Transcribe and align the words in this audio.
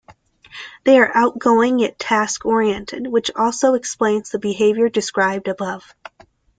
They 0.83 0.97
are 0.97 1.15
outgoing, 1.15 1.77
yet 1.77 1.99
task-oriented, 1.99 3.05
which 3.05 3.29
also 3.35 3.75
explains 3.75 4.31
the 4.31 4.39
behavior 4.39 4.89
described 4.89 5.47
above. 5.47 5.93